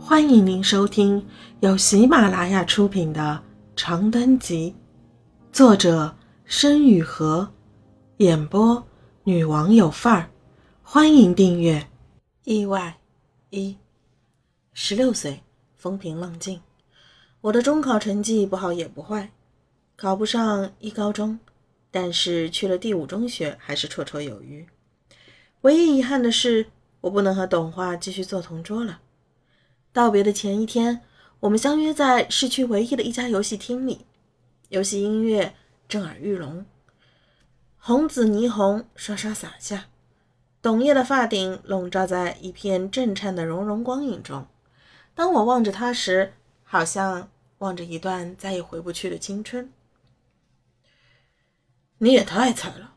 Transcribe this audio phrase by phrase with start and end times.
[0.00, 1.26] 欢迎您收听
[1.60, 3.42] 由喜马拉雅出品的
[3.76, 4.74] 《长灯集》，
[5.54, 7.46] 作者申雨禾，
[8.18, 8.86] 演播
[9.24, 10.30] 女王有范儿。
[10.82, 11.86] 欢迎订阅。
[12.44, 12.98] 意外
[13.50, 13.76] 一，
[14.72, 15.42] 十六岁，
[15.76, 16.60] 风平浪静。
[17.40, 19.30] 我的中考成绩不好也不坏，
[19.96, 21.38] 考不上一高中，
[21.90, 24.66] 但是去了第五中学还是绰绰有余。
[25.62, 26.66] 唯一遗憾的是，
[27.00, 29.00] 我不能和董华继续做同桌了。
[29.92, 31.00] 道别的前一天，
[31.40, 34.06] 我们相约在市区唯一的一家游戏厅里，
[34.68, 35.54] 游戏音乐
[35.88, 36.66] 震耳欲聋，
[37.78, 39.86] 红紫霓虹刷刷洒下，
[40.60, 44.46] 董烨的发顶笼罩在一片震颤的融融光影中。
[45.14, 49.72] 当我望着他时，好像望着一段再也回不去的青春。
[51.98, 52.94] 你也太菜了！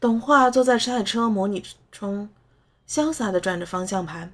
[0.00, 2.30] 董华坐在赛车模拟中，
[2.88, 4.32] 潇洒地转着方向盘。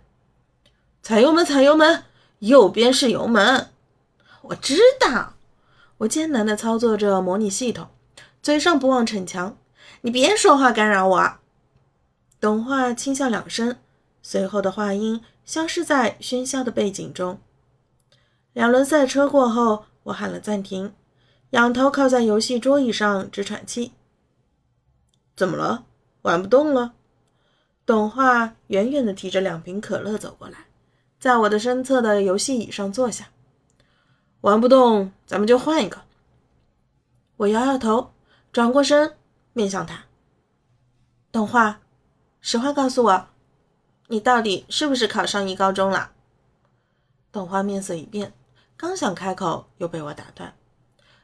[1.02, 2.04] 踩油门，踩油门，
[2.40, 3.70] 右边是油门。
[4.42, 5.34] 我知道，
[5.98, 7.88] 我艰难地操作着模拟系统，
[8.42, 9.56] 嘴上不忘逞强。
[10.02, 11.33] 你别说话干扰我。
[12.38, 13.77] 董画轻笑两声，
[14.22, 17.41] 随后的话音消失在喧嚣的背景中。
[18.53, 20.94] 两轮赛车过后，我喊了暂停，
[21.50, 23.92] 仰头靠在游戏桌椅上直喘气。
[25.36, 25.84] 怎么了？
[26.22, 26.92] 玩不动了？
[27.84, 30.66] 董画远远地提着两瓶可乐走过来。
[31.20, 33.28] 在我的身侧的游戏椅上坐下，
[34.40, 36.00] 玩不动，咱们就换一个。
[37.36, 38.12] 我摇摇头，
[38.50, 39.14] 转过身
[39.52, 40.04] 面向他。
[41.30, 41.78] 董华，
[42.41, 43.26] 实话告诉我，
[44.06, 46.12] 你到底是不是考上一高中了？
[47.30, 48.32] 董华面色一变，
[48.78, 50.54] 刚想开口，又被我打断。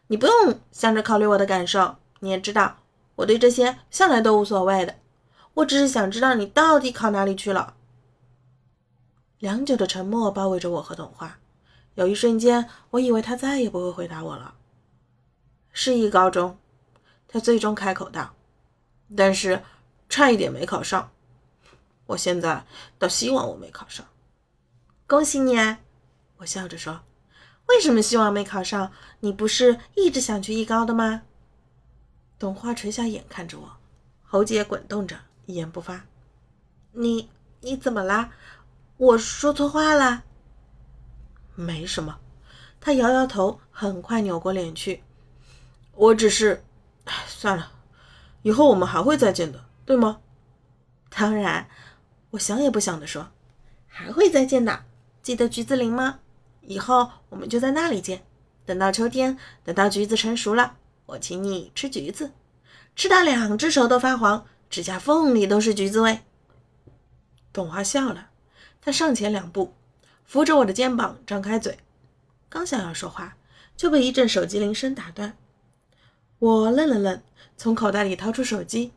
[0.08, 2.76] 你不用想着考虑我的感受，你也知道，
[3.14, 4.96] 我对这些向来都无所谓的。
[5.54, 7.75] 我只是想知道你到底考哪里去了。
[9.38, 11.38] 良久的沉默包围着我和董华，
[11.94, 14.54] 有一瞬间，我以为他再也不会回答我了。
[15.72, 16.58] 市一高中，
[17.28, 18.34] 他最终开口道
[19.14, 19.62] ：“但是
[20.08, 21.10] 差一点没考上。
[22.06, 22.64] 我现在
[22.98, 24.06] 倒希望我没考上。”
[25.06, 25.54] 恭喜你！
[26.38, 27.02] 我笑着说
[27.68, 28.90] ：“为什么希望没考上？
[29.20, 31.24] 你不是一直想去艺高的吗？”
[32.38, 33.76] 董华垂下眼看着我，
[34.24, 35.14] 喉结滚动着，
[35.44, 36.06] 一言不发。
[36.92, 37.28] “你
[37.60, 38.32] 你怎么啦？”
[38.98, 40.24] 我说错话了，
[41.54, 42.18] 没什么。
[42.80, 45.02] 他摇摇头，很快扭过脸去。
[45.92, 46.64] 我只是……
[47.04, 47.72] 哎，算了，
[48.42, 50.20] 以后我们还会再见的，对吗？
[51.10, 51.68] 当然，
[52.30, 53.28] 我想也不想的说，
[53.86, 54.84] 还会再见的。
[55.22, 56.20] 记得橘子林吗？
[56.62, 58.24] 以后我们就在那里见。
[58.64, 62.32] 等到秋天，等到橘子成熟了，我请你吃橘子，
[62.96, 66.20] 吃到两只手都发黄，指甲缝里都是橘子味。
[67.52, 68.30] 董华笑了。
[68.86, 69.74] 他上前两步，
[70.24, 71.76] 扶着我的肩膀，张开嘴，
[72.48, 73.36] 刚想要说话，
[73.76, 75.36] 就被一阵手机铃声打断。
[76.38, 77.20] 我愣了愣，
[77.56, 78.92] 从口袋里掏出手机，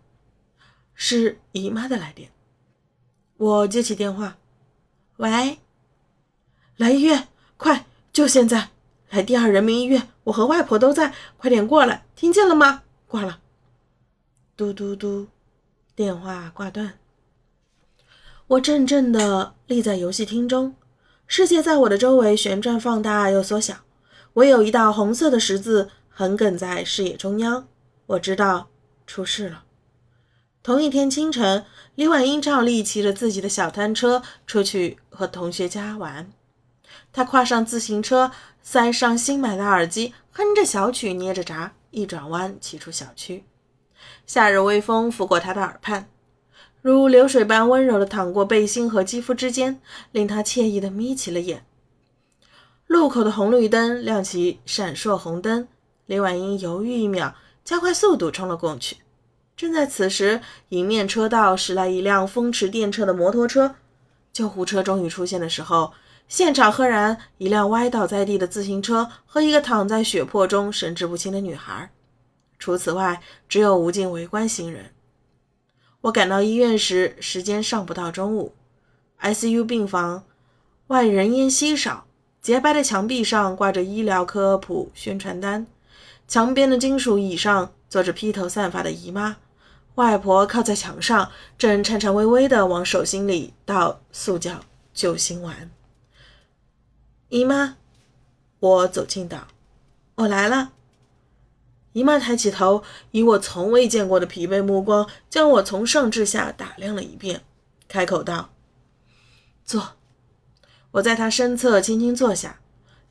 [0.94, 2.30] 是姨妈的来电。
[3.38, 4.38] 我接起电话
[5.18, 5.58] ：“喂，
[6.78, 7.28] 来医院，
[7.58, 8.70] 快，就现在，
[9.10, 13.40] 来第二人民医院，我和外婆都在，快点过来，听见了吗？”挂了。
[14.56, 15.30] 嘟嘟嘟，
[15.96, 17.00] 电话挂断。
[18.50, 20.76] 我怔怔地立在游戏厅中，
[21.28, 23.76] 世界在我的周围旋转、放大又缩小，
[24.34, 27.68] 唯有一道红色的十字横亘在视野中央。
[28.08, 28.70] 我知道
[29.06, 29.66] 出事了。
[30.64, 36.32] 同一天清晨，李婉英照例骑着自己的小单车出去和同学家玩。
[37.14, 38.32] 她跨上自行车，
[38.64, 43.44] 塞上新买的耳机，哼着小曲，捏着闸，一转弯骑出小区。
[44.26, 46.10] 夏日微风拂过她的耳畔。
[46.82, 49.82] 如流水般温柔地淌过背心和肌肤之间，
[50.12, 51.66] 令他惬意地眯起了眼。
[52.88, 55.68] 路口的红绿灯亮起闪烁红灯，
[56.06, 57.36] 李婉英犹豫一秒，
[57.66, 58.98] 加快速度冲了过去。
[59.58, 60.40] 正在此时，
[60.70, 63.76] 迎面车道驶来一辆风驰电掣的摩托车，
[64.32, 65.92] 救护车终于出现的时候，
[66.30, 71.92] 现场赫然一辆歪倒在地的自行车和一个躺在血泊中神志不清的女孩。
[72.58, 74.92] 除此外，只有无尽围观行人。
[76.02, 78.54] 我赶到医院时，时间尚不到中午。
[79.22, 80.24] ICU 病房
[80.88, 82.06] 外人烟稀少，
[82.42, 85.68] 洁白的墙壁上挂着医疗科普宣传单，
[86.28, 89.36] 墙边的金属椅上坐着披头散发的姨妈，
[89.96, 94.62] 外婆靠在墙上，正颤颤巍巍地往手心里倒塑胶
[94.94, 95.70] 救心丸。
[97.28, 97.76] 姨妈，
[98.62, 99.50] 我走近道
[100.16, 100.72] ：“我来了。”
[101.94, 107.42] 姨妈抬起头，以我从未见过的疲惫目光将我从上至下打量了一遍，
[107.88, 108.52] 开口道
[109.66, 109.96] ：“坐。”
[110.92, 112.60] 我在她身侧轻轻坐下，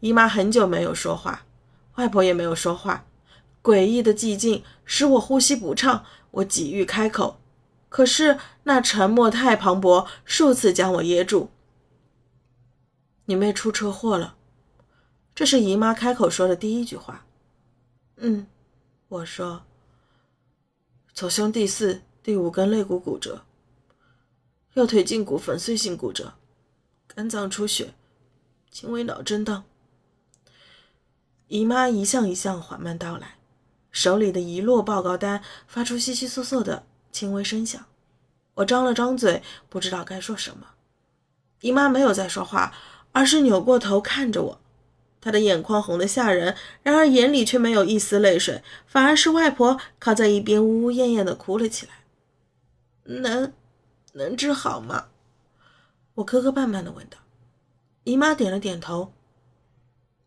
[0.00, 1.44] 姨妈很久没有说话，
[1.96, 3.06] 外婆也没有说话，
[3.62, 6.04] 诡异的寂静使我呼吸不畅。
[6.30, 7.40] 我几欲开口，
[7.88, 11.50] 可是那沉默太磅礴，数次将我噎住。
[13.24, 14.36] 你妹出车祸了，
[15.34, 17.24] 这是姨妈开口说的第一句话。
[18.16, 18.46] 嗯，
[19.10, 19.62] 我说，
[21.14, 23.42] 左胸第四、第五根肋骨骨折，
[24.74, 26.34] 右腿胫骨粉碎性骨折，
[27.06, 27.94] 肝脏出血，
[28.70, 29.64] 轻微脑震荡。
[31.46, 33.36] 姨妈一项一项缓慢道来。
[33.90, 37.86] 手里的一摞报告单发出悉悉窣窣的轻微声响，
[38.56, 40.74] 我张了张嘴，不知道该说什么。
[41.62, 42.74] 姨妈没有再说话，
[43.12, 44.60] 而是扭过头看着我，
[45.20, 52.04] 她的眼眶红得吓人，然而眼里却没有一丝泪水，反而是外婆靠在一边呜呜咽咽地哭了起来。
[53.04, 53.52] 能，
[54.12, 55.08] 能治好吗？
[56.14, 57.18] 我磕磕绊绊地问道。
[58.04, 59.12] 姨妈点了点头。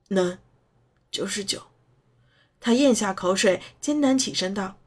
[0.09, 0.37] 能，
[1.09, 1.63] 九十九。
[2.59, 4.77] 他咽下口水，艰难起身道：“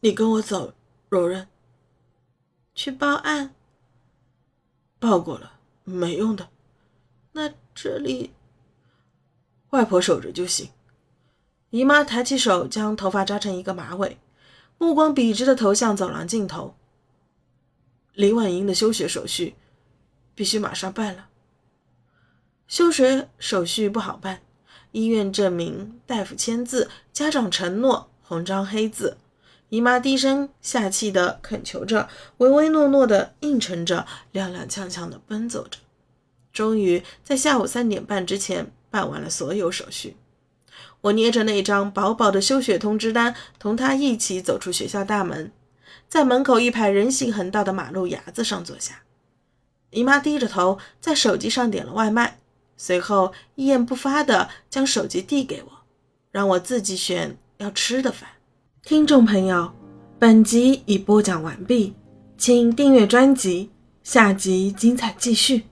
[0.00, 0.74] 你跟我走，
[1.08, 1.48] 柔韧。
[2.74, 3.54] 去报案。
[4.98, 6.50] 报过了，没用的。
[7.32, 8.32] 那这里，
[9.72, 10.70] 外婆守着就行。”
[11.68, 14.18] 姨妈抬起手，将头发扎成一个马尾，
[14.78, 16.74] 目光笔直的投向走廊尽头。
[18.14, 19.54] 李婉英的休学手续，
[20.34, 21.28] 必须马上办了。
[22.68, 24.42] 休学手续不好办。
[24.92, 29.16] 医院证明，大夫签字，家长承诺，红章黑字。
[29.70, 35.78] 姨妈低声下气地恳求着，唯唯诺诺地应承着，踉踉跄跄地奔走着。
[36.52, 40.16] 终于在下午三点半之前办完了所有手续。
[41.00, 45.50] 我捏着那张薄薄的休学通知单，同他一起走出学校大门，
[46.08, 49.02] 在门口一排人行横道的马路牙子上坐下。
[49.90, 52.38] 姨妈低着头，在手机上点了外卖。
[52.76, 55.72] 随后一言不发地将手机递给我，
[56.30, 58.28] 让我自己选要吃的饭。
[58.84, 59.72] 听众朋友，
[60.18, 61.94] 本集已播讲完毕，
[62.38, 63.70] 请订阅专辑，
[64.02, 65.64] 下集精彩继续。